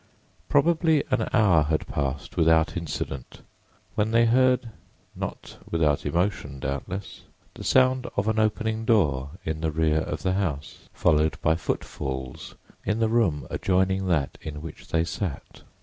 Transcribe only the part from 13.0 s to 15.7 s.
room adjoining that in which they sat.